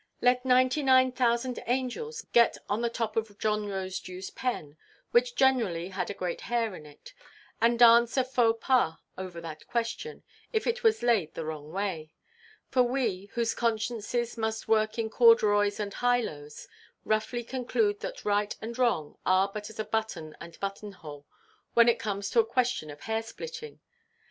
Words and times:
Let 0.19 0.43
99,000 0.45 1.59
angels 1.67 2.25
get 2.33 2.57
on 2.67 2.81
the 2.81 2.89
top 2.89 3.15
of 3.15 3.37
John 3.37 3.65
Rosedewʼs 3.67 4.33
pen—which 4.33 5.35
generally 5.35 5.89
had 5.89 6.09
a 6.09 6.15
great 6.15 6.41
hair 6.41 6.73
in 6.73 6.87
it—and 6.87 7.77
dance 7.77 8.17
a 8.17 8.23
faux 8.23 8.57
pas 8.65 8.95
over 9.15 9.39
that 9.39 9.67
question, 9.67 10.23
if 10.53 10.65
it 10.65 10.81
was 10.81 11.03
laid 11.03 11.35
the 11.35 11.45
wrong 11.45 11.71
way; 11.71 12.11
for 12.71 12.81
we, 12.81 13.25
whose 13.35 13.53
consciences 13.53 14.39
must 14.39 14.67
work 14.67 14.97
in 14.97 15.11
corduroys 15.11 15.79
and 15.79 15.93
highlows, 15.93 16.67
roughly 17.05 17.43
conclude 17.43 17.99
that 17.99 18.25
right 18.25 18.55
and 18.59 18.79
wrong 18.79 19.19
are 19.23 19.51
but 19.53 19.69
as 19.69 19.79
button 19.91 20.35
and 20.41 20.59
button–hole 20.59 21.27
when 21.75 21.87
it 21.87 21.99
comes 21.99 22.31
to 22.31 22.39
a 22.39 22.43
question 22.43 22.89
of 22.89 23.01
hair–splitting. 23.01 23.79